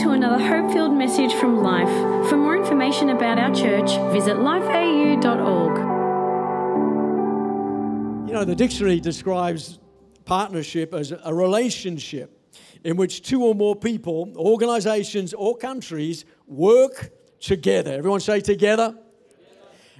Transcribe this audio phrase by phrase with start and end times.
[0.00, 1.90] to another hope filled message from Life.
[2.30, 5.76] For more information about our church, visit lifeau.org.
[8.26, 9.78] You know, the dictionary describes
[10.24, 12.34] partnership as a relationship
[12.82, 17.92] in which two or more people, organizations, or countries work together.
[17.92, 18.96] Everyone say together.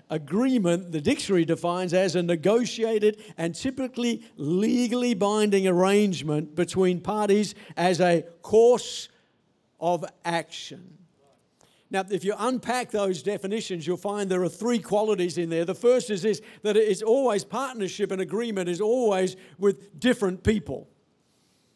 [0.09, 8.01] Agreement, the dictionary defines as a negotiated and typically legally binding arrangement between parties as
[8.01, 9.10] a course
[9.81, 10.99] of action.
[11.91, 15.65] Now, if you unpack those definitions, you'll find there are three qualities in there.
[15.65, 20.89] The first is this that it's always partnership and agreement is always with different people.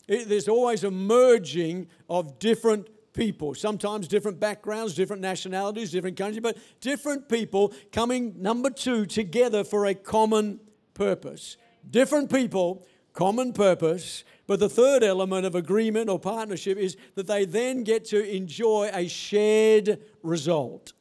[0.07, 6.41] It, there's always a merging of different people, sometimes different backgrounds, different nationalities, different countries,
[6.41, 10.61] but different people coming, number two, together for a common
[10.95, 11.57] purpose.
[11.91, 14.25] Different people, common purpose.
[14.47, 18.91] But the third element of agreement or partnership is that they then get to enjoy
[18.93, 20.93] a shared result.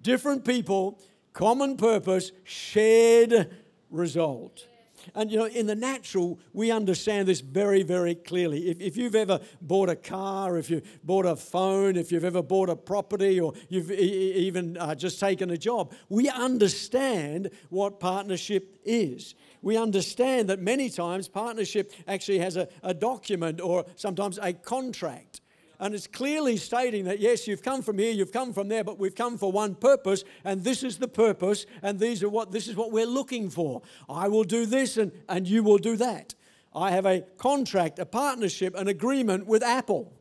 [0.00, 3.50] Different people, common purpose, shared
[3.90, 4.68] result.
[5.14, 8.70] And you know, in the natural, we understand this very, very clearly.
[8.70, 12.42] If, if you've ever bought a car, if you've bought a phone, if you've ever
[12.42, 18.00] bought a property, or you've e- even uh, just taken a job, we understand what
[18.00, 19.34] partnership is.
[19.64, 25.40] We understand that many times partnership actually has a, a document or sometimes a contract.
[25.80, 28.98] And it's clearly stating that, yes, you've come from here, you've come from there, but
[28.98, 32.68] we've come for one purpose, and this is the purpose, and these are what this
[32.68, 33.80] is what we're looking for.
[34.06, 36.34] I will do this and, and you will do that.
[36.74, 40.12] I have a contract, a partnership, an agreement with Apple.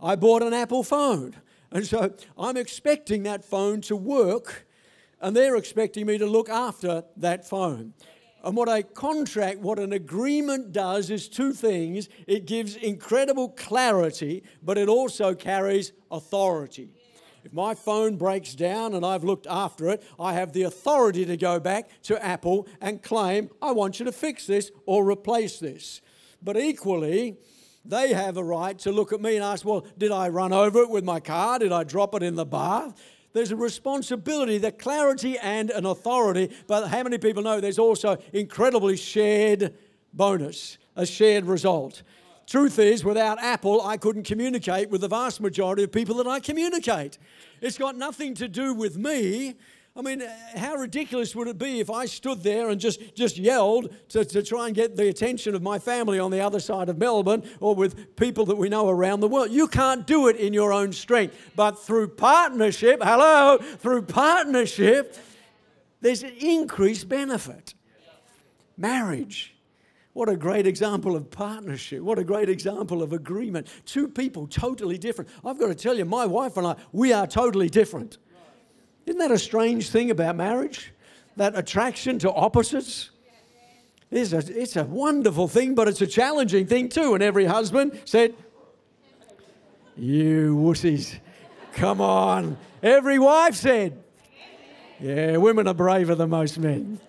[0.00, 1.34] I bought an Apple phone.
[1.72, 4.68] And so I'm expecting that phone to work,
[5.20, 7.94] and they're expecting me to look after that phone.
[8.44, 14.44] And what a contract, what an agreement does is two things it gives incredible clarity,
[14.62, 16.90] but it also carries authority.
[17.44, 21.36] If my phone breaks down and I've looked after it, I have the authority to
[21.36, 26.00] go back to Apple and claim, I want you to fix this or replace this.
[26.42, 27.38] But equally,
[27.84, 30.80] they have a right to look at me and ask, Well, did I run over
[30.82, 31.58] it with my car?
[31.58, 32.94] Did I drop it in the bath?
[33.32, 38.16] There's a responsibility, the clarity and an authority, but how many people know there's also
[38.32, 39.74] incredibly shared
[40.12, 42.02] bonus, a shared result?
[42.46, 46.40] Truth is, without Apple, I couldn't communicate with the vast majority of people that I
[46.40, 47.18] communicate.
[47.60, 49.56] It's got nothing to do with me.
[49.98, 50.22] I mean,
[50.54, 54.44] how ridiculous would it be if I stood there and just, just yelled to, to
[54.44, 57.74] try and get the attention of my family on the other side of Melbourne or
[57.74, 59.50] with people that we know around the world?
[59.50, 61.36] You can't do it in your own strength.
[61.56, 65.16] But through partnership, hello, through partnership,
[66.00, 67.74] there's an increased benefit.
[68.76, 69.56] Marriage.
[70.12, 72.02] What a great example of partnership.
[72.02, 73.66] What a great example of agreement.
[73.84, 75.28] Two people totally different.
[75.44, 78.18] I've got to tell you, my wife and I, we are totally different.
[79.08, 80.92] Isn't that a strange thing about marriage?
[81.38, 83.08] That attraction to opposites?
[84.10, 87.14] It's a, it's a wonderful thing, but it's a challenging thing too.
[87.14, 88.34] And every husband said,
[89.96, 91.18] You wussies,
[91.72, 92.58] come on.
[92.82, 93.98] Every wife said,
[95.00, 97.00] Yeah, women are braver than most men.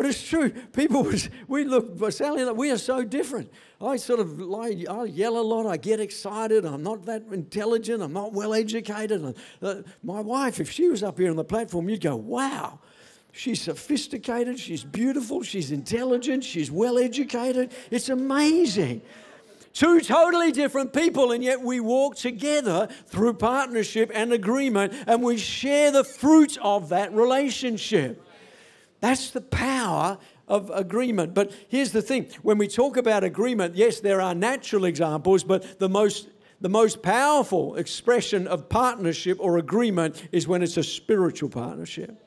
[0.00, 0.48] But it's true.
[0.48, 3.52] People was we look Sally we are so different.
[3.82, 5.66] I sort of lie, I yell a lot.
[5.66, 6.64] I get excited.
[6.64, 8.02] I'm not that intelligent.
[8.02, 9.36] I'm not well educated.
[9.60, 12.78] Uh, my wife, if she was up here on the platform, you'd go, "Wow."
[13.32, 17.70] She's sophisticated, she's beautiful, she's intelligent, she's well educated.
[17.90, 19.02] It's amazing.
[19.74, 25.36] Two totally different people, and yet we walk together through partnership and agreement, and we
[25.36, 28.24] share the fruit of that relationship.
[29.00, 31.34] That's the power of agreement.
[31.34, 35.78] But here's the thing when we talk about agreement, yes, there are natural examples, but
[35.78, 36.28] the most
[36.60, 42.22] the most powerful expression of partnership or agreement is when it's a spiritual partnership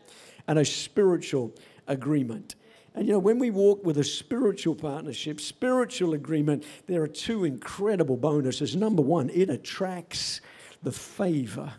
[0.47, 1.53] and a spiritual
[1.88, 2.56] agreement.
[2.95, 7.44] And you know, when we walk with a spiritual partnership, spiritual agreement, there are two
[7.45, 8.75] incredible bonuses.
[8.75, 10.42] Number one, it attracts
[10.81, 11.74] the favor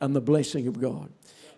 [0.00, 1.12] and the blessing of God.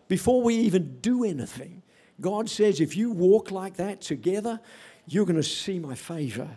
[0.08, 1.82] Before we even do anything,
[2.20, 4.60] God says, if you walk like that together,
[5.06, 6.48] you're going to see my favor.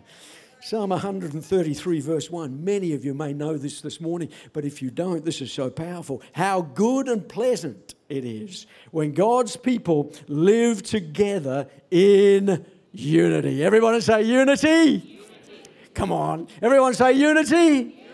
[0.62, 2.62] Psalm 133, verse 1.
[2.64, 5.70] Many of you may know this this morning, but if you don't, this is so
[5.70, 6.22] powerful.
[6.32, 13.64] How good and pleasant it is when God's people live together in unity.
[13.64, 14.68] Everyone say unity.
[14.68, 15.22] unity.
[15.94, 16.48] Come on.
[16.60, 17.56] Everyone say unity.
[17.56, 18.04] unity.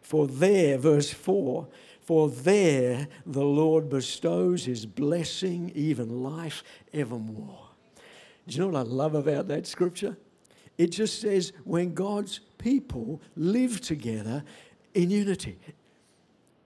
[0.00, 1.68] For there, verse 4
[2.12, 6.62] for there the Lord bestows his blessing, even life
[6.92, 7.70] evermore.
[8.46, 10.18] Do you know what I love about that scripture?
[10.76, 14.44] It just says when God's people live together
[14.92, 15.58] in unity.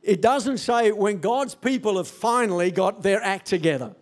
[0.02, 3.94] It doesn't say when God's people have finally got their act together.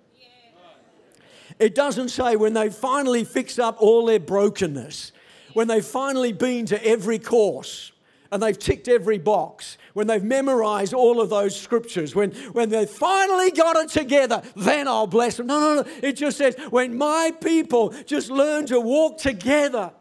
[1.58, 5.12] It doesn't say when they finally fix up all their brokenness,
[5.52, 7.92] when they've finally been to every course
[8.32, 12.84] and they've ticked every box, when they've memorized all of those scriptures, when, when they
[12.86, 15.46] finally got it together, then I'll bless them.
[15.46, 15.90] No, no, no.
[16.02, 19.92] It just says, when my people just learn to walk together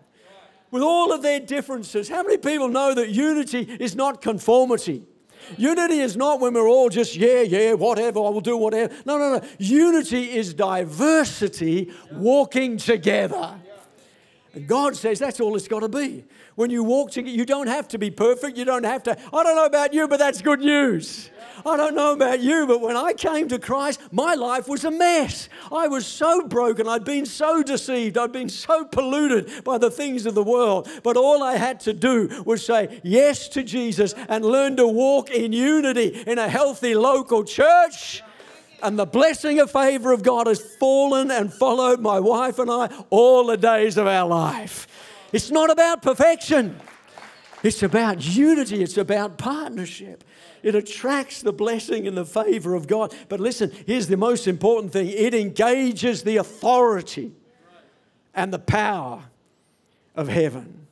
[0.73, 2.09] with all of their differences.
[2.09, 5.03] How many people know that unity is not conformity?
[5.55, 8.91] Unity is not when we're all just, yeah, yeah, whatever, I will do whatever.
[9.05, 9.47] No, no, no.
[9.59, 13.59] Unity is diversity walking together.
[14.67, 16.25] God says that's all it's got to be.
[16.55, 18.55] When you walk together, you don't have to be perfect.
[18.55, 19.17] You don't have to.
[19.33, 21.31] I don't know about you, but that's good news.
[21.65, 24.91] I don't know about you, but when I came to Christ, my life was a
[24.91, 25.49] mess.
[25.71, 26.87] I was so broken.
[26.87, 28.15] I'd been so deceived.
[28.15, 30.87] I'd been so polluted by the things of the world.
[31.01, 35.31] But all I had to do was say yes to Jesus and learn to walk
[35.31, 38.21] in unity in a healthy local church
[38.83, 42.87] and the blessing of favor of God has fallen and followed my wife and I
[43.09, 44.87] all the days of our life.
[45.31, 46.79] It's not about perfection,
[47.63, 50.23] it's about unity, it's about partnership.
[50.61, 53.13] It attracts the blessing and the favor of God.
[53.27, 57.33] But listen, here's the most important thing it engages the authority
[58.33, 59.23] and the power
[60.15, 60.82] of heaven.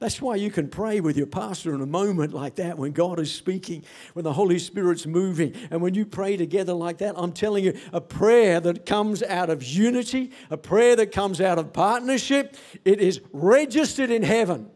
[0.00, 3.20] That's why you can pray with your pastor in a moment like that when God
[3.20, 5.54] is speaking, when the Holy Spirit's moving.
[5.70, 9.50] And when you pray together like that, I'm telling you, a prayer that comes out
[9.50, 14.70] of unity, a prayer that comes out of partnership, it is registered in heaven.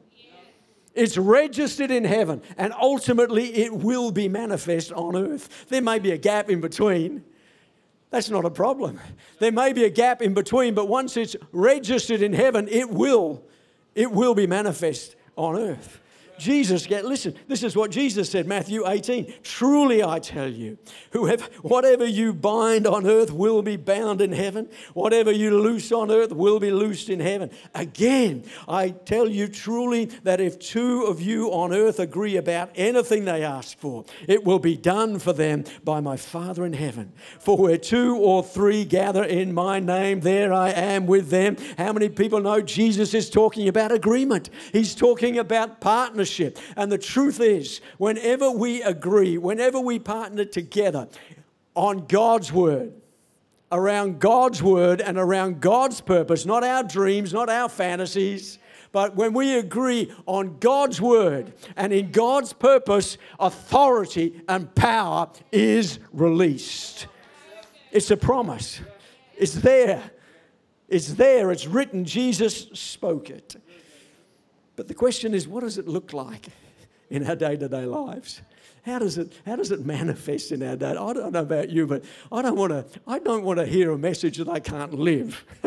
[0.92, 5.66] It's registered in heaven, and ultimately it will be manifest on earth.
[5.70, 7.24] There may be a gap in between.
[8.10, 9.00] That's not a problem.
[9.40, 13.42] There may be a gap in between, but once it's registered in heaven, it will,
[13.94, 16.00] it will be manifest on earth.
[16.38, 19.32] Jesus get listen, this is what Jesus said, Matthew 18.
[19.42, 20.78] Truly I tell you,
[21.12, 26.10] whoever whatever you bind on earth will be bound in heaven, whatever you loose on
[26.10, 27.50] earth will be loosed in heaven.
[27.74, 33.24] Again, I tell you truly that if two of you on earth agree about anything
[33.24, 37.12] they ask for, it will be done for them by my Father in heaven.
[37.38, 41.56] For where two or three gather in my name, there I am with them.
[41.78, 44.50] How many people know Jesus is talking about agreement?
[44.72, 46.24] He's talking about partnership
[46.76, 51.08] And the truth is, whenever we agree, whenever we partner together
[51.74, 52.92] on God's word,
[53.72, 58.58] around God's word and around God's purpose, not our dreams, not our fantasies,
[58.92, 65.98] but when we agree on God's word and in God's purpose, authority and power is
[66.12, 67.08] released.
[67.90, 68.80] It's a promise.
[69.36, 70.00] It's there.
[70.88, 71.50] It's there.
[71.50, 72.04] It's written.
[72.04, 73.56] Jesus spoke it.
[74.76, 76.48] But the question is, what does it look like
[77.10, 78.42] in our day to day lives?
[78.84, 80.90] How does it how does it manifest in our day?
[80.90, 83.92] I don't know about you, but I don't want to I don't want to hear
[83.92, 85.42] a message that I can't live.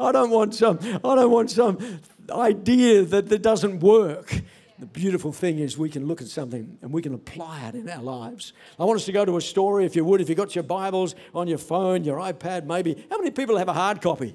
[0.00, 4.42] I don't want some I don't want some idea that, that doesn't work.
[4.78, 7.88] The beautiful thing is we can look at something and we can apply it in
[7.88, 8.54] our lives.
[8.78, 10.64] I want us to go to a story, if you would, if you've got your
[10.64, 13.04] Bibles on your phone, your iPad, maybe.
[13.10, 14.34] How many people have a hard copy?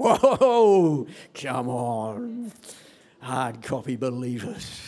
[0.00, 2.52] Whoa, come on,
[3.20, 4.80] hard copy believers.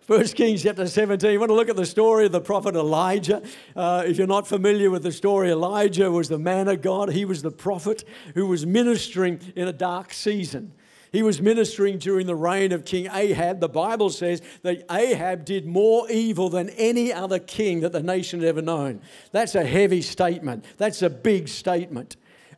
[0.00, 1.30] First Kings chapter 17.
[1.30, 3.44] You want to look at the story of the prophet Elijah.
[3.76, 7.12] Uh, if you're not familiar with the story, Elijah was the man of God.
[7.12, 8.02] He was the prophet
[8.34, 10.72] who was ministering in a dark season.
[11.12, 13.60] He was ministering during the reign of King Ahab.
[13.60, 18.40] The Bible says that Ahab did more evil than any other king that the nation
[18.40, 19.02] had ever known.
[19.30, 20.64] That's a heavy statement.
[20.78, 22.16] That's a big statement.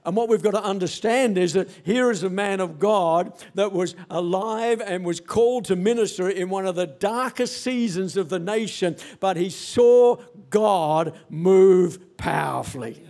[0.08, 3.74] And what we've got to understand is that here is a man of God that
[3.74, 8.38] was alive and was called to minister in one of the darkest seasons of the
[8.38, 10.16] nation, but he saw
[10.48, 13.04] God move powerfully.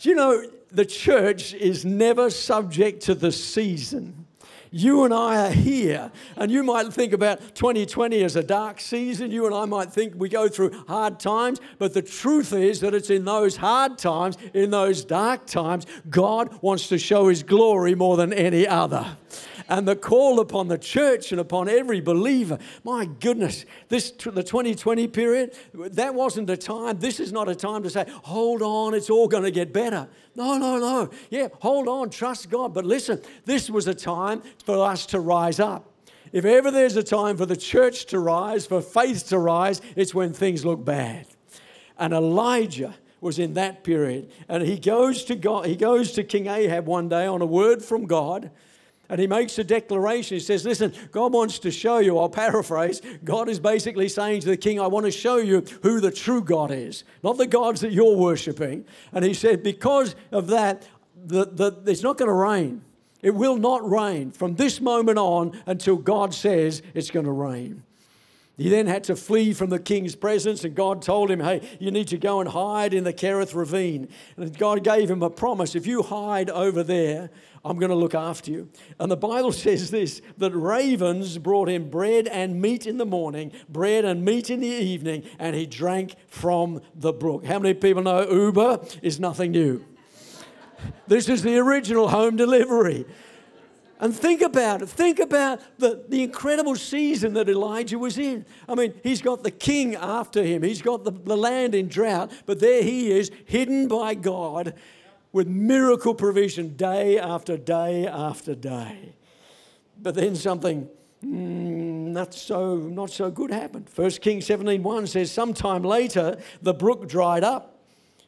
[0.00, 4.21] Do you know, the church is never subject to the season.
[4.74, 6.10] You and I are here.
[6.34, 9.30] And you might think about 2020 as a dark season.
[9.30, 11.60] You and I might think we go through hard times.
[11.78, 16.58] But the truth is that it's in those hard times, in those dark times, God
[16.62, 19.18] wants to show his glory more than any other
[19.68, 22.58] and the call upon the church and upon every believer.
[22.84, 26.98] My goodness, this the 2020 period, that wasn't a time.
[26.98, 30.08] This is not a time to say, hold on, it's all going to get better.
[30.34, 31.10] No, no, no.
[31.30, 32.74] Yeah, hold on, trust God.
[32.74, 35.88] But listen, this was a time for us to rise up.
[36.32, 40.14] If ever there's a time for the church to rise, for faith to rise, it's
[40.14, 41.26] when things look bad.
[41.98, 44.30] And Elijah was in that period.
[44.48, 47.84] And he goes to God, he goes to King Ahab one day on a word
[47.84, 48.50] from God
[49.12, 50.38] And he makes a declaration.
[50.38, 54.48] He says, Listen, God wants to show you, I'll paraphrase, God is basically saying to
[54.48, 57.82] the king, I want to show you who the true God is, not the gods
[57.82, 58.86] that you're worshiping.
[59.12, 60.88] And he said, Because of that,
[61.26, 62.82] the, the, it's not going to rain.
[63.20, 67.82] It will not rain from this moment on until God says it's going to rain.
[68.62, 71.90] He then had to flee from the king's presence, and God told him, Hey, you
[71.90, 74.08] need to go and hide in the Kerith ravine.
[74.36, 77.30] And God gave him a promise if you hide over there,
[77.64, 78.68] I'm going to look after you.
[79.00, 83.50] And the Bible says this that ravens brought him bread and meat in the morning,
[83.68, 87.44] bread and meat in the evening, and he drank from the brook.
[87.44, 89.84] How many people know Uber is nothing new?
[91.06, 93.06] This is the original home delivery.
[94.02, 94.88] And think about it.
[94.88, 98.44] Think about the, the incredible season that Elijah was in.
[98.68, 102.32] I mean, he's got the king after him, he's got the, the land in drought,
[102.44, 104.74] but there he is, hidden by God
[105.30, 109.14] with miracle provision day after day after day.
[109.96, 110.88] But then something
[111.24, 113.88] mm, not so not so good happened.
[113.94, 117.78] 1 Kings 17:1 says, Sometime later the brook dried up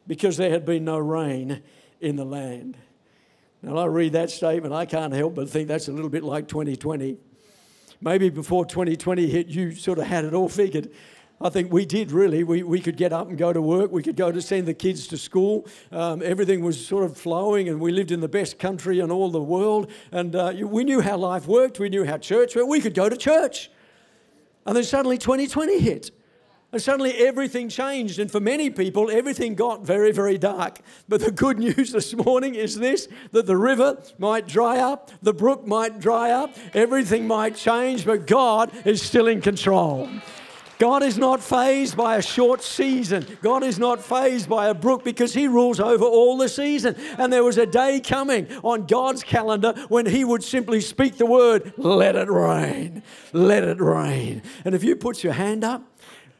[0.07, 1.61] because there had been no rain
[1.99, 2.77] in the land.
[3.65, 6.47] And I read that statement, I can't help but think that's a little bit like
[6.47, 7.17] 2020.
[7.99, 10.91] Maybe before 2020 hit, you sort of had it all figured.
[11.41, 12.43] I think we did really.
[12.43, 13.91] We, we could get up and go to work.
[13.91, 15.65] We could go to send the kids to school.
[15.91, 19.31] Um, everything was sort of flowing, and we lived in the best country in all
[19.31, 19.89] the world.
[20.11, 21.79] And uh, we knew how life worked.
[21.79, 22.69] We knew how church worked.
[22.69, 23.71] We could go to church.
[24.67, 26.11] And then suddenly 2020 hit.
[26.75, 28.19] And suddenly everything changed.
[28.19, 30.79] And for many people, everything got very, very dark.
[31.07, 35.33] But the good news this morning is this that the river might dry up, the
[35.33, 40.09] brook might dry up, everything might change, but God is still in control.
[40.77, 43.25] God is not fazed by a short season.
[43.41, 46.95] God is not fazed by a brook because He rules over all the season.
[47.17, 51.25] And there was a day coming on God's calendar when He would simply speak the
[51.25, 53.01] word, let it rain,
[53.31, 54.41] let it rain.
[54.65, 55.81] And if you put your hand up,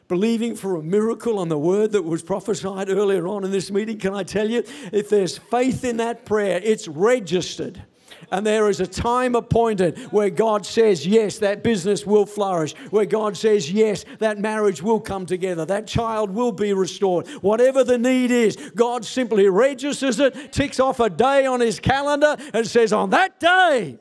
[0.07, 3.97] believing for a miracle on the word that was prophesied earlier on in this meeting,
[3.97, 7.83] can I tell you, if there's faith in that prayer, it's registered.
[8.31, 12.73] And there is a time appointed where God says, yes, that business will flourish.
[12.89, 15.65] Where God says, yes, that marriage will come together.
[15.65, 17.27] That child will be restored.
[17.41, 22.35] Whatever the need is, God simply registers it, ticks off a day on his calendar,
[22.53, 23.99] and says, on that day,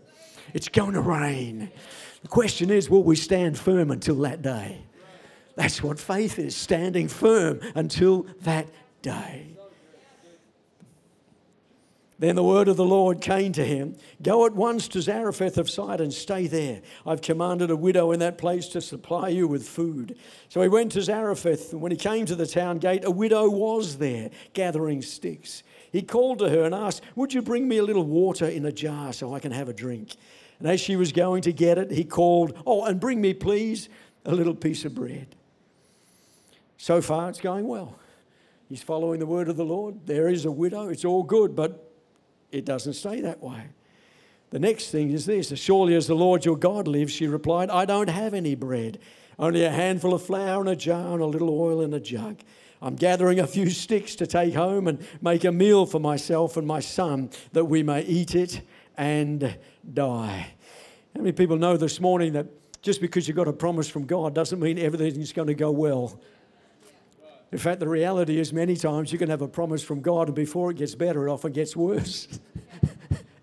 [0.54, 1.70] it's going to rain.
[2.22, 4.83] The question is, will we stand firm until that day?
[5.56, 8.66] That's what faith is standing firm until that
[9.02, 9.54] day.
[12.18, 15.68] Then the word of the Lord came to him Go at once to Zarephath of
[15.68, 16.80] Sidon, stay there.
[17.04, 20.16] I've commanded a widow in that place to supply you with food.
[20.48, 23.50] So he went to Zarephath, and when he came to the town gate, a widow
[23.50, 25.62] was there gathering sticks.
[25.90, 28.72] He called to her and asked, Would you bring me a little water in a
[28.72, 30.16] jar so I can have a drink?
[30.60, 33.88] And as she was going to get it, he called, Oh, and bring me, please,
[34.24, 35.34] a little piece of bread.
[36.76, 37.98] So far, it's going well.
[38.68, 40.06] He's following the word of the Lord.
[40.06, 40.88] There is a widow.
[40.88, 41.92] It's all good, but
[42.50, 43.68] it doesn't stay that way.
[44.50, 47.70] The next thing is this As surely as the Lord your God lives, she replied,
[47.70, 48.98] I don't have any bread,
[49.38, 52.38] only a handful of flour in a jar and a little oil in a jug.
[52.80, 56.66] I'm gathering a few sticks to take home and make a meal for myself and
[56.66, 58.60] my son that we may eat it
[58.96, 59.56] and
[59.92, 60.48] die.
[61.14, 62.46] How many people know this morning that
[62.82, 66.20] just because you've got a promise from God doesn't mean everything's going to go well?
[67.54, 70.34] In fact, the reality is many times you can have a promise from God, and
[70.34, 72.26] before it gets better, it often gets worse.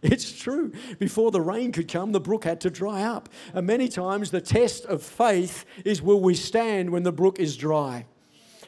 [0.03, 0.73] It's true.
[0.97, 3.29] Before the rain could come, the brook had to dry up.
[3.53, 7.55] And many times the test of faith is will we stand when the brook is
[7.55, 8.07] dry?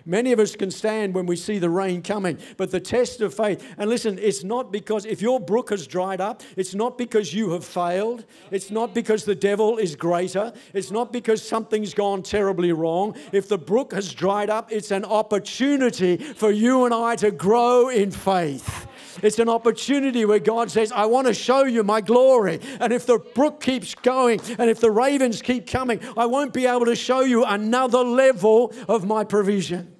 [0.05, 3.33] Many of us can stand when we see the rain coming, but the test of
[3.33, 7.33] faith, and listen, it's not because if your brook has dried up, it's not because
[7.33, 12.21] you have failed, it's not because the devil is greater, it's not because something's gone
[12.21, 13.15] terribly wrong.
[13.31, 17.87] If the brook has dried up, it's an opportunity for you and I to grow
[17.87, 18.87] in faith.
[19.21, 22.59] It's an opportunity where God says, I want to show you my glory.
[22.79, 26.65] And if the brook keeps going and if the ravens keep coming, I won't be
[26.65, 29.92] able to show you another level of my provision.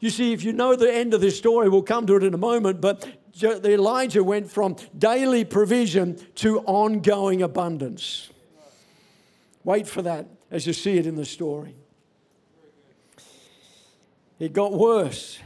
[0.00, 2.34] You see, if you know the end of this story, we'll come to it in
[2.34, 3.08] a moment, but
[3.42, 8.30] Elijah went from daily provision to ongoing abundance.
[9.64, 11.74] Wait for that as you see it in the story.
[14.38, 15.38] It got worse,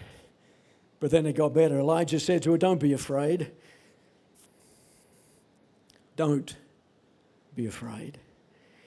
[0.99, 1.79] but then it got better.
[1.79, 3.53] Elijah said to her, Don't be afraid.
[6.17, 6.57] Don't
[7.55, 8.19] be afraid.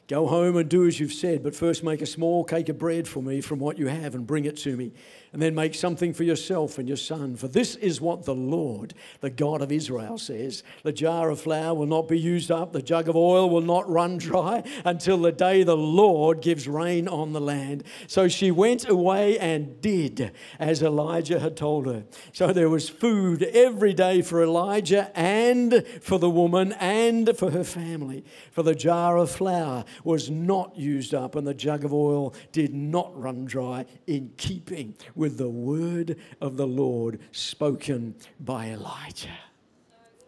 [0.07, 3.07] Go home and do as you've said, but first make a small cake of bread
[3.07, 4.91] for me from what you have and bring it to me
[5.33, 7.35] and then make something for yourself and your son.
[7.35, 11.73] For this is what the Lord, the God of Israel, says The jar of flour
[11.73, 15.31] will not be used up, the jug of oil will not run dry until the
[15.31, 17.83] day the Lord gives rain on the land.
[18.05, 22.03] So she went away and did as Elijah had told her.
[22.31, 27.63] So there was food every day for Elijah and for the woman and for her
[27.63, 28.23] family.
[28.51, 32.73] For the jar of flour was not used up, and the jug of oil did
[32.73, 39.37] not run dry in keeping with the word of the Lord spoken by Elijah.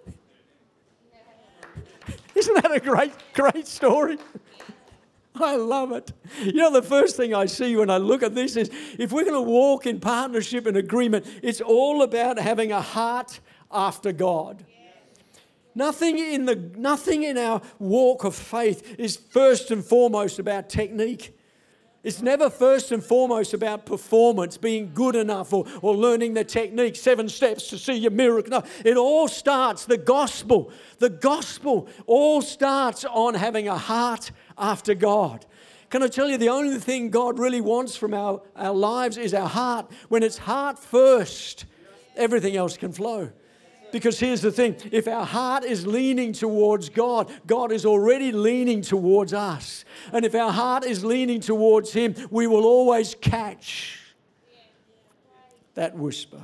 [2.35, 4.17] Isn't that a great, great story?
[5.39, 6.11] I love it.
[6.43, 9.25] You know, the first thing I see when I look at this is if we're
[9.25, 13.39] going to walk in partnership and agreement, it's all about having a heart
[13.71, 14.65] after God.
[15.75, 21.37] Nothing in, the, nothing in our walk of faith is first and foremost about technique.
[22.01, 26.95] It's never first and foremost about performance, being good enough, or, or learning the technique,
[26.95, 28.51] seven steps to see your miracle.
[28.51, 34.93] No, it all starts, the gospel, the gospel all starts on having a heart after
[34.93, 35.45] God.
[35.89, 39.33] Can I tell you, the only thing God really wants from our, our lives is
[39.33, 39.91] our heart.
[40.07, 41.65] When it's heart first,
[42.15, 43.31] everything else can flow.
[43.95, 48.81] Because here's the thing if our heart is leaning towards God, God is already leaning
[48.81, 49.85] towards us.
[50.11, 54.01] And if our heart is leaning towards Him, we will always catch
[55.75, 56.43] that whisper.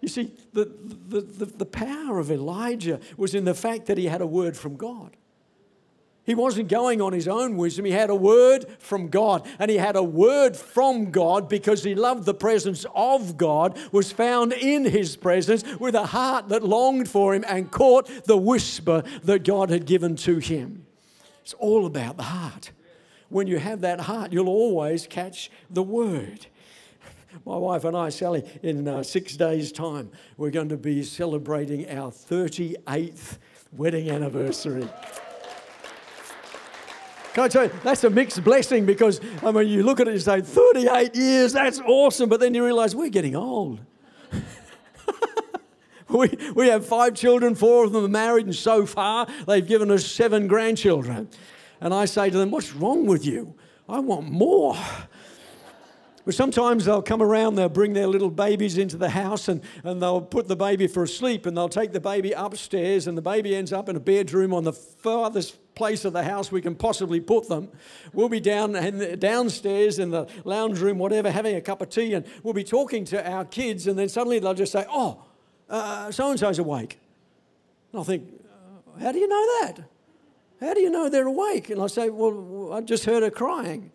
[0.00, 0.64] You see, the,
[1.06, 4.56] the, the, the power of Elijah was in the fact that he had a word
[4.56, 5.16] from God.
[6.28, 7.86] He wasn't going on his own wisdom.
[7.86, 9.48] He had a word from God.
[9.58, 14.12] And he had a word from God because he loved the presence of God, was
[14.12, 19.04] found in his presence with a heart that longed for him and caught the whisper
[19.24, 20.84] that God had given to him.
[21.40, 22.72] It's all about the heart.
[23.30, 26.44] When you have that heart, you'll always catch the word.
[27.46, 31.88] My wife and I, Sally, in uh, six days' time, we're going to be celebrating
[31.88, 33.38] our 38th
[33.72, 34.86] wedding anniversary.
[37.34, 40.12] Can I tell you, that's a mixed blessing because, I mean, you look at it
[40.12, 42.28] and say, 38 years, that's awesome.
[42.28, 43.80] But then you realize we're getting old.
[46.08, 49.90] we, we have five children, four of them are married, and so far they've given
[49.90, 51.28] us seven grandchildren.
[51.80, 53.54] And I say to them, What's wrong with you?
[53.88, 54.76] I want more.
[56.28, 60.02] But sometimes they'll come around, they'll bring their little babies into the house and, and
[60.02, 63.22] they'll put the baby for a sleep and they'll take the baby upstairs and the
[63.22, 66.74] baby ends up in a bedroom on the farthest place of the house we can
[66.74, 67.70] possibly put them.
[68.12, 72.12] We'll be down and downstairs in the lounge room, whatever, having a cup of tea,
[72.12, 75.24] and we'll be talking to our kids, and then suddenly they'll just say, "Oh,
[76.10, 77.00] so and so's awake."
[77.90, 79.78] And I'll think, uh, "How do you know that?
[80.60, 83.92] How do you know they're awake?" And I say, "Well, I just heard her crying."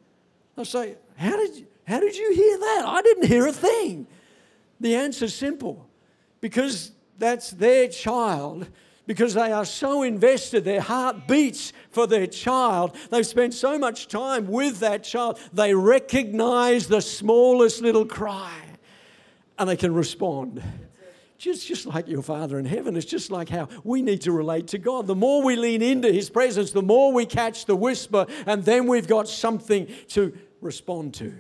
[0.58, 2.84] I say, "How did you, how did you hear that?
[2.86, 4.08] I didn't hear a thing."
[4.80, 5.88] The answer's simple,
[6.42, 8.68] because that's their child
[9.06, 10.64] because they are so invested.
[10.64, 12.96] Their heart beats for their child.
[13.10, 15.40] They've spent so much time with that child.
[15.52, 18.54] They recognize the smallest little cry
[19.58, 20.64] and they can respond.
[21.38, 24.68] Just, just like your Father in heaven, it's just like how we need to relate
[24.68, 25.08] to God.
[25.08, 28.88] The more we lean into His presence, the more we catch the whisper, and then
[28.88, 31.34] we've got something to respond to.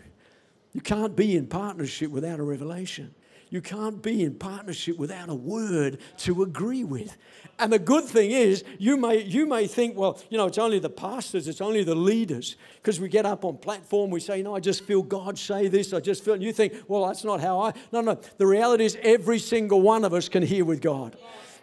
[0.73, 3.13] You can't be in partnership without a revelation.
[3.49, 7.15] You can't be in partnership without a word to agree with.
[7.59, 10.79] And the good thing is, you may, you may think, well, you know, it's only
[10.79, 12.55] the pastors, it's only the leaders.
[12.77, 15.67] Because we get up on platform, we say, you know, I just feel God say
[15.67, 17.73] this, I just feel, and you think, well, that's not how I.
[17.91, 18.19] No, no.
[18.39, 21.15] The reality is, every single one of us can hear with God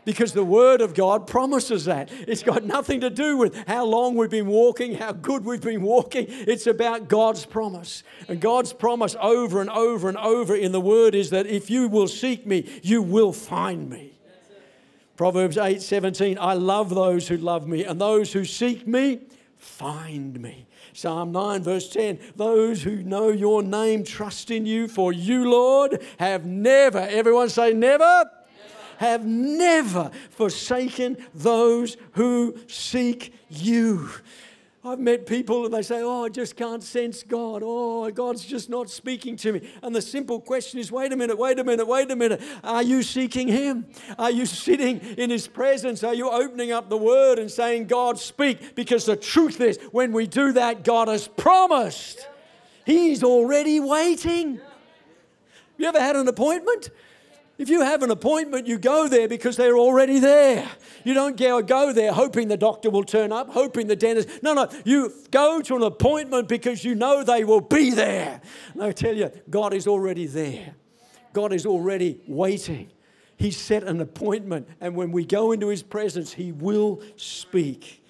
[0.04, 2.10] because the Word of God promises that.
[2.26, 5.82] It's got nothing to do with how long we've been walking, how good we've been
[5.82, 6.26] walking.
[6.28, 8.02] It's about God's promise.
[8.28, 11.88] And God's promise over and over and over in the Word is that if you
[11.88, 14.12] will seek me, you will find me.
[15.16, 19.20] Proverbs 8 17, I love those who love me, and those who seek me
[19.58, 20.66] find me.
[20.94, 26.02] Psalm 9, verse 10 Those who know your name trust in you, for you, Lord,
[26.18, 28.30] have never, everyone say, never,
[29.00, 34.10] have never forsaken those who seek you.
[34.84, 37.62] I've met people and they say, Oh, I just can't sense God.
[37.64, 39.70] Oh, God's just not speaking to me.
[39.82, 42.42] And the simple question is wait a minute, wait a minute, wait a minute.
[42.62, 43.86] Are you seeking Him?
[44.18, 46.04] Are you sitting in His presence?
[46.04, 48.74] Are you opening up the Word and saying, God, speak?
[48.74, 52.28] Because the truth is, when we do that, God has promised.
[52.84, 54.60] He's already waiting.
[55.78, 56.90] You ever had an appointment?
[57.60, 60.66] If you have an appointment, you go there because they're already there.
[61.04, 64.42] You don't go there hoping the doctor will turn up, hoping the dentist.
[64.42, 64.70] No, no.
[64.86, 68.40] You go to an appointment because you know they will be there.
[68.72, 70.74] And I tell you, God is already there.
[71.34, 72.92] God is already waiting.
[73.36, 78.02] He set an appointment, and when we go into His presence, He will speak.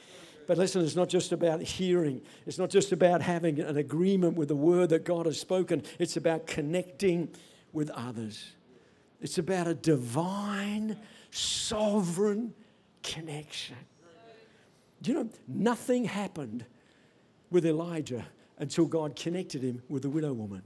[0.46, 4.46] But listen, it's not just about hearing, it's not just about having an agreement with
[4.46, 7.30] the word that God has spoken, it's about connecting
[7.72, 8.52] with others.
[9.20, 10.96] It's about a divine,
[11.30, 12.54] sovereign
[13.02, 13.76] connection.
[15.02, 16.64] Do you know, nothing happened
[17.50, 18.24] with Elijah
[18.58, 20.62] until God connected him with the widow woman.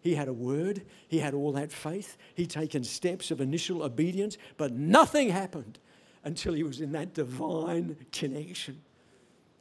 [0.00, 4.36] He had a word, he had all that faith, he'd taken steps of initial obedience,
[4.56, 5.78] but nothing happened
[6.24, 8.82] until he was in that divine connection.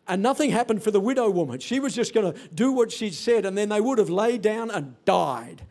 [0.08, 1.60] And nothing happened for the widow woman.
[1.60, 4.42] She was just going to do what she'd said, and then they would have laid
[4.42, 5.64] down and died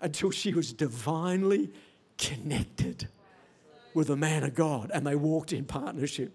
[0.00, 1.70] until she was divinely
[2.18, 3.08] connected
[3.94, 6.32] with the man of God and they walked in partnership.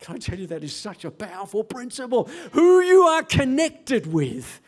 [0.00, 2.28] Can I tell you that is such a powerful principle?
[2.52, 4.60] Who you are connected with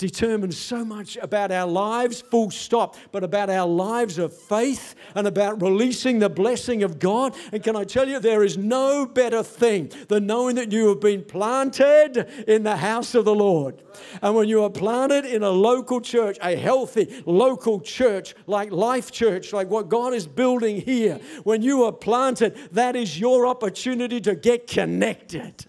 [0.00, 5.26] determines so much about our lives, full stop, but about our lives of faith and
[5.26, 7.36] about releasing the blessing of God.
[7.52, 11.00] And can I tell you, there is no better thing than knowing that you have
[11.00, 13.82] been planted in the house of the Lord.
[14.22, 19.12] And when you are planted in a local church, a healthy local church like Life
[19.12, 24.18] Church, like what God is building here, when you are planted, that is your opportunity
[24.22, 25.66] to get connected.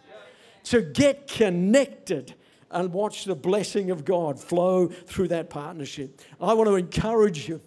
[0.65, 2.35] To get connected
[2.71, 6.21] and watch the blessing of God flow through that partnership.
[6.39, 7.61] I want to encourage you.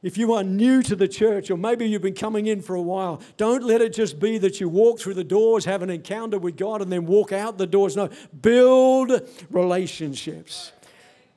[0.00, 2.82] If you are new to the church, or maybe you've been coming in for a
[2.82, 6.38] while, don't let it just be that you walk through the doors, have an encounter
[6.38, 7.96] with God, and then walk out the doors.
[7.96, 8.08] No,
[8.40, 10.72] build relationships.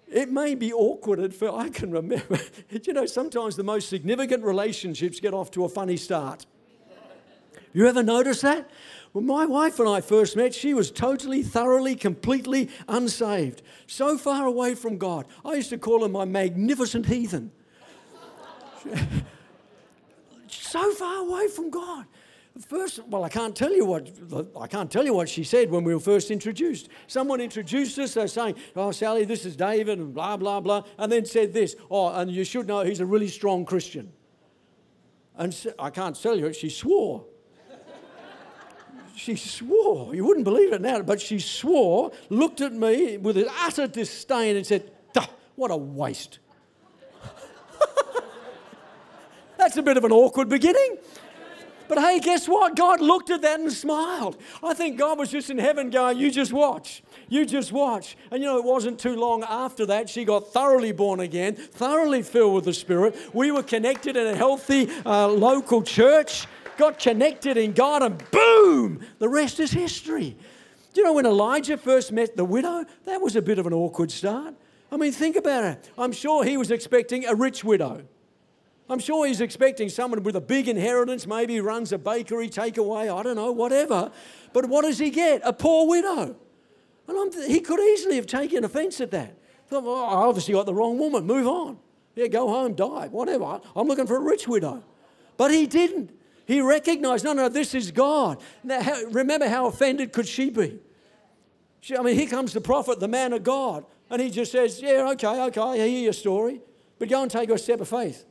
[0.08, 1.54] It may be awkward at first.
[1.54, 5.98] I can remember, you know, sometimes the most significant relationships get off to a funny
[5.98, 6.46] start.
[7.74, 8.70] You ever notice that?
[9.12, 14.46] When my wife and I first met, she was totally, thoroughly, completely unsaved, so far
[14.46, 15.26] away from God.
[15.44, 17.52] I used to call her my magnificent heathen.
[20.48, 22.06] so far away from God.
[22.68, 24.10] First, well, I can't tell you what
[24.60, 26.90] I can't tell you what she said when we were first introduced.
[27.08, 31.10] Someone introduced us, they're saying, "Oh, Sally, this is David," and blah blah blah, and
[31.10, 34.12] then said this, "Oh, and you should know he's a really strong Christian."
[35.38, 37.26] And I can't tell you, she swore
[39.16, 43.88] she swore, you wouldn't believe it now, but she swore, looked at me with utter
[43.88, 44.92] disdain and said,
[45.56, 46.40] What a waste.
[49.58, 50.98] That's a bit of an awkward beginning.
[51.92, 52.78] But hey, guess what?
[52.78, 54.38] God looked at that and smiled.
[54.64, 57.04] I think God was just in heaven going, You just watch.
[57.28, 58.16] You just watch.
[58.32, 62.22] And you know, it wasn't too long after that, she got thoroughly born again, thoroughly
[62.22, 63.18] filled with the Spirit.
[63.34, 66.48] We were connected in a healthy uh, local church
[66.82, 70.36] got connected in God, and boom, the rest is history.
[70.94, 72.86] Do you know when Elijah first met the widow?
[73.06, 74.56] That was a bit of an awkward start.
[74.92, 75.92] I mean, think about it.
[75.96, 78.04] I'm sure he was expecting a rich widow.
[78.90, 83.24] I'm sure he's expecting someone with a big inheritance, maybe runs a bakery, takeaway, I
[83.24, 84.12] don't know, whatever.
[84.52, 85.42] But what does he get?
[85.46, 86.36] A poor widow.
[87.08, 89.38] And I'm, he could easily have taken offense at that.
[89.68, 91.78] Thought, well, I obviously got the wrong woman, move on.
[92.16, 93.62] Yeah, go home, die, whatever.
[93.76, 94.84] I'm looking for a rich widow.
[95.38, 96.12] But he didn't.
[96.52, 98.42] He recognized, no, no, this is God.
[98.62, 100.80] Now, how, remember how offended could she be?
[101.80, 104.82] She, I mean, here comes the prophet, the man of God, and he just says,
[104.82, 106.60] yeah, okay, okay, I hear your story,
[107.00, 108.26] but go and take a step of faith.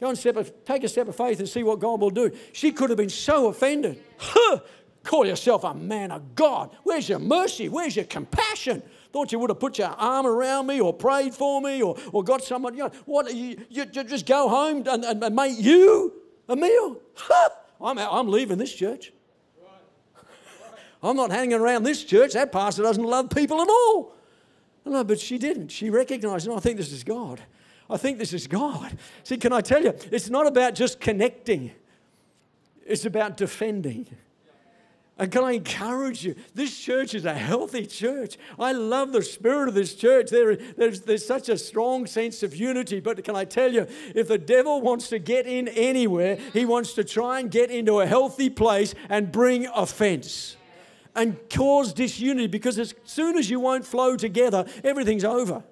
[0.00, 2.34] Go and step of, take a step of faith and see what God will do.
[2.54, 4.02] She could have been so offended.
[4.16, 4.60] Huh,
[5.04, 6.74] call yourself a man of God.
[6.84, 7.68] Where's your mercy?
[7.68, 8.82] Where's your compassion?
[9.12, 12.24] Thought you would have put your arm around me or prayed for me or, or
[12.24, 16.14] got someone, you know, what, you, you, you just go home and, and, and you
[16.50, 17.00] a meal.
[17.80, 19.12] I'm, I'm leaving this church.
[21.02, 22.34] I'm not hanging around this church.
[22.34, 24.12] That pastor doesn't love people at all.
[24.84, 25.68] No, but she didn't.
[25.68, 27.40] She recognized, I think this is God.
[27.88, 28.96] I think this is God.
[29.22, 31.70] See, can I tell you, it's not about just connecting,
[32.84, 34.06] it's about defending.
[35.20, 36.34] And can I encourage you?
[36.54, 38.38] This church is a healthy church.
[38.58, 40.30] I love the spirit of this church.
[40.30, 43.00] There, there's, there's such a strong sense of unity.
[43.00, 46.94] But can I tell you, if the devil wants to get in anywhere, he wants
[46.94, 50.56] to try and get into a healthy place and bring offense
[51.14, 55.62] and cause disunity because as soon as you won't flow together, everything's over.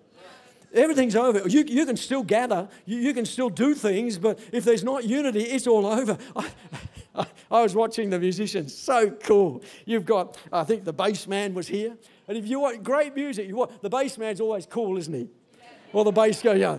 [0.75, 1.49] Everything's over.
[1.49, 5.05] You, you can still gather, you, you can still do things, but if there's not
[5.05, 6.19] unity, it's all over.
[6.37, 6.51] I,
[7.51, 9.63] I was watching the musicians, so cool.
[9.85, 11.97] You've got, I think the bass man was here.
[12.27, 15.29] And if you want great music, you want, the bass man's always cool, isn't he?
[15.93, 16.79] Well, the bass goes, yeah.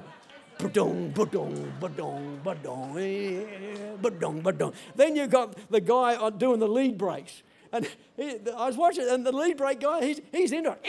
[0.59, 4.73] Ba-dong, ba-dong, ba-dong, ba-dong, eh, ba-dong, ba-dong.
[4.93, 7.43] Then you've got the guy doing the lead breaks.
[7.71, 10.85] And he, I was watching, and the lead break guy, he's, he's into it.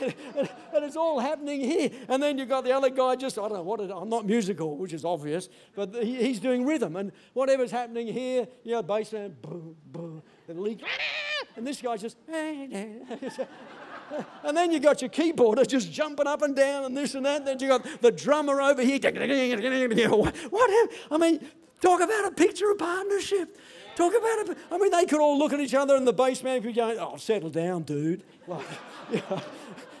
[0.36, 1.90] and it's all happening here.
[2.08, 4.26] And then you've got the other guy just, I don't know what it, I'm not
[4.26, 6.96] musical, which is obvious, but he, he's doing rhythm.
[6.96, 10.82] And whatever's happening here, you know, bass band, boom, boom, and lead,
[11.56, 12.16] and this guy's just,
[14.44, 17.38] and then you've got your keyboarder just jumping up and down and this and that.
[17.38, 18.98] And Then you've got the drummer over here.
[18.98, 20.70] What?
[21.10, 21.46] I mean,
[21.80, 23.58] talk about a picture of partnership.
[23.96, 24.58] Talk about it.
[24.70, 26.96] I mean, they could all look at each other and the bass man could go,
[27.00, 28.22] oh, settle down, dude.
[28.46, 28.64] Like,
[29.12, 29.40] yeah,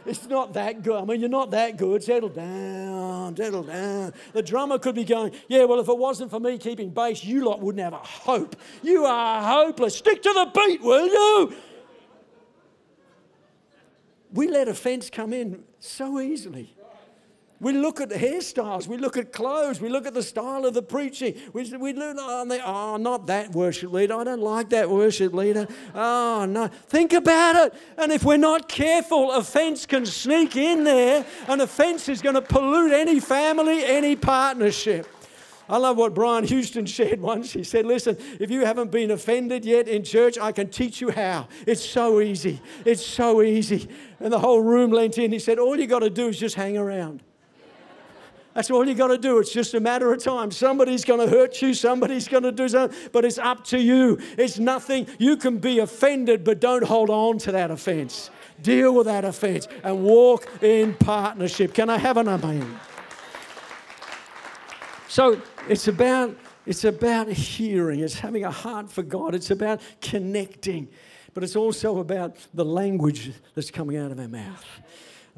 [0.08, 0.96] it's not that good.
[1.00, 2.02] I mean, you're not that good.
[2.02, 4.14] Settle down, settle down.
[4.32, 7.44] The drummer could be going, yeah, well, if it wasn't for me keeping bass, you
[7.44, 8.56] lot wouldn't have a hope.
[8.82, 9.96] You are hopeless.
[9.96, 11.56] Stick to the beat, will you?
[14.32, 16.74] We let offense come in so easily.
[17.60, 20.82] We look at hairstyles, we look at clothes, we look at the style of the
[20.82, 21.34] preaching.
[21.52, 24.14] We, we look, oh, they, oh, not that worship leader.
[24.14, 25.66] I don't like that worship leader.
[25.92, 26.68] Oh, no.
[26.68, 27.74] Think about it.
[27.96, 32.42] And if we're not careful, offense can sneak in there, and offense is going to
[32.42, 35.08] pollute any family, any partnership.
[35.68, 37.52] I love what Brian Houston shared once.
[37.52, 41.10] He said, Listen, if you haven't been offended yet in church, I can teach you
[41.10, 41.48] how.
[41.66, 42.60] It's so easy.
[42.84, 43.88] It's so easy.
[44.20, 45.32] And the whole room leant in.
[45.32, 47.22] He said, All you got to do is just hang around.
[48.58, 49.38] That's all you got to do.
[49.38, 50.50] It's just a matter of time.
[50.50, 54.18] Somebody's going to hurt you, somebody's going to do something, but it's up to you.
[54.36, 55.06] It's nothing.
[55.16, 58.30] You can be offended, but don't hold on to that offense.
[58.60, 61.72] Deal with that offense and walk in partnership.
[61.72, 62.80] Can I have an amen?
[65.06, 70.88] So it's about, it's about hearing, it's having a heart for God, it's about connecting,
[71.32, 74.66] but it's also about the language that's coming out of our mouth.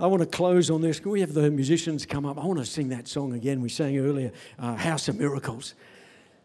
[0.00, 0.98] I want to close on this.
[0.98, 2.38] Can we have the musicians come up?
[2.38, 5.74] I want to sing that song again we sang earlier, uh, House of Miracles.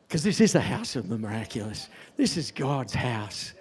[0.08, 1.90] Because this is the house of the miraculous.
[2.18, 3.54] This is God's house.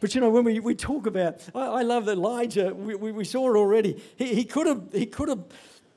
[0.00, 3.24] But you know, when we, we talk about, I, I love Elijah, we, we, we,
[3.24, 4.02] saw it already.
[4.16, 5.44] He, he could have he could have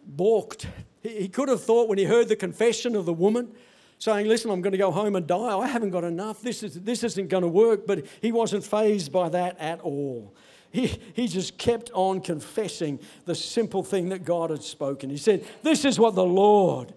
[0.05, 0.67] balked
[1.03, 3.51] he could have thought when he heard the confession of the woman,
[3.99, 5.57] saying, Listen, I'm going to go home and die.
[5.57, 6.41] I haven't got enough.
[6.41, 7.85] This, is, this isn't going to work.
[7.85, 10.33] But he wasn't fazed by that at all.
[10.73, 15.11] He, he just kept on confessing the simple thing that God had spoken.
[15.11, 16.95] He said, This is what the Lord,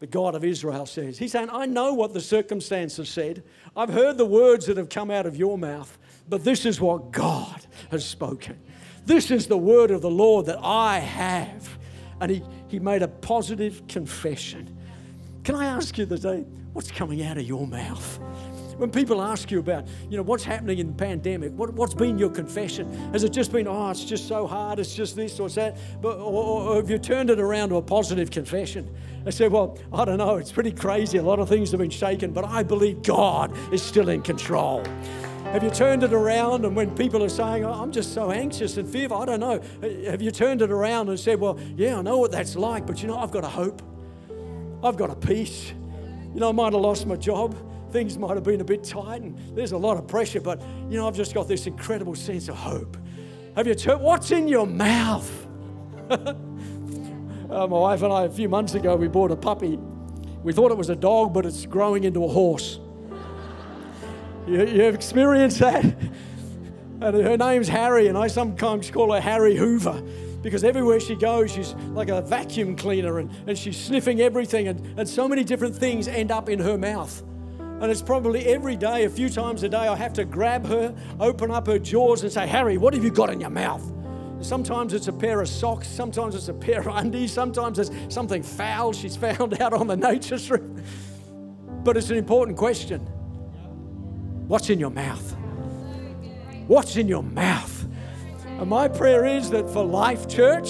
[0.00, 1.18] the God of Israel, says.
[1.18, 3.42] He's saying, I know what the circumstances said.
[3.76, 7.12] I've heard the words that have come out of your mouth, but this is what
[7.12, 8.58] God has spoken.
[9.04, 11.78] This is the word of the Lord that I have.
[12.22, 14.74] And he, he made a positive confession.
[15.44, 18.18] Can I ask you today, what's coming out of your mouth?
[18.78, 22.16] When people ask you about, you know, what's happening in the pandemic, what, what's been
[22.16, 22.92] your confession?
[23.12, 25.76] Has it just been, oh, it's just so hard, it's just this or it's that?
[26.00, 28.88] But, or, or have you turned it around to a positive confession?
[29.26, 31.18] I said, well, I don't know, it's pretty crazy.
[31.18, 34.84] A lot of things have been shaken, but I believe God is still in control.
[35.46, 36.64] Have you turned it around?
[36.64, 39.60] And when people are saying, oh, I'm just so anxious and fearful, I don't know.
[40.08, 43.00] Have you turned it around and said, Well, yeah, I know what that's like, but
[43.02, 43.82] you know, I've got a hope.
[44.84, 45.72] I've got a peace.
[46.32, 47.56] You know, I might have lost my job.
[47.90, 50.96] Things might have been a bit tight and there's a lot of pressure, but you
[50.96, 52.96] know, I've just got this incredible sense of hope.
[53.56, 55.46] Have you what's in your mouth?
[56.10, 56.34] uh,
[57.48, 59.78] my wife and I, a few months ago, we bought a puppy.
[60.42, 62.78] We thought it was a dog, but it's growing into a horse.
[64.46, 65.84] You, you have experienced that?
[67.00, 70.02] And her name's Harry, and I sometimes call her Harry Hoover
[70.42, 74.98] because everywhere she goes, she's like a vacuum cleaner and, and she's sniffing everything, and,
[74.98, 77.22] and so many different things end up in her mouth.
[77.80, 80.92] And it's probably every day, a few times a day, I have to grab her,
[81.20, 83.92] open up her jaws, and say, Harry, what have you got in your mouth?
[84.40, 88.42] Sometimes it's a pair of socks, sometimes it's a pair of undies, sometimes it's something
[88.42, 90.64] foul she's found out on the nature strip.
[91.84, 93.00] But it's an important question.
[94.48, 95.36] What's in your mouth?
[96.66, 97.86] What's in your mouth?
[98.44, 100.68] And my prayer is that for Life Church,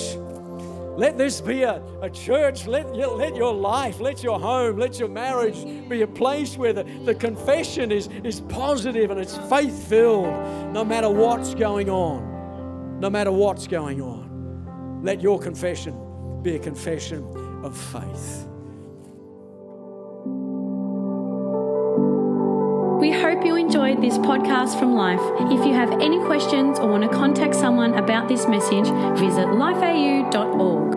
[0.99, 2.67] let this be a, a church.
[2.67, 6.83] Let, let your life, let your home, let your marriage be a place where the,
[7.05, 10.27] the confession is, is positive and it's faith filled,
[10.73, 12.99] no matter what's going on.
[12.99, 15.01] No matter what's going on.
[15.05, 17.23] Let your confession be a confession
[17.63, 18.49] of faith.
[22.99, 25.21] We hope you enjoyed this podcast from Life.
[25.53, 30.88] If you have any questions or want to contact someone about this message, visit lifeau.org.